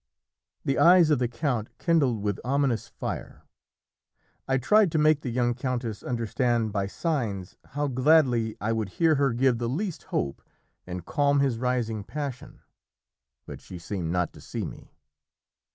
[0.65, 3.43] The eyes of the count kindled with an ominous fire.
[4.47, 9.13] I tried to make the young countess understand by signs how gladly I would hear
[9.13, 10.41] her give the least hope,
[10.87, 12.61] and calm his rising passion;
[13.45, 14.95] but she seemed not to see me.